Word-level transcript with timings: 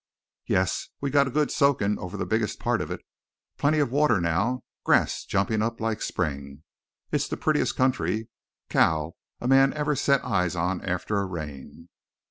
"Yes, 0.47 0.89
we 0.99 1.11
got 1.11 1.27
a 1.27 1.29
good 1.29 1.51
soakin' 1.51 1.99
over 1.99 2.17
the 2.17 2.25
biggest 2.25 2.57
part 2.59 2.81
of 2.81 2.89
it. 2.89 3.01
Plenty 3.59 3.77
of 3.77 3.91
water 3.91 4.19
now, 4.19 4.63
grass 4.83 5.25
jumpin' 5.25 5.61
up 5.61 5.79
like 5.79 6.01
spring. 6.01 6.63
It's 7.11 7.27
the 7.27 7.37
purtiest 7.37 7.75
country, 7.75 8.27
Cal, 8.67 9.15
a 9.39 9.47
man 9.47 9.73
ever 9.73 9.95
set 9.95 10.25
eyes 10.25 10.55
on 10.55 10.81
after 10.83 11.19
a 11.19 11.25
rain." 11.25 11.89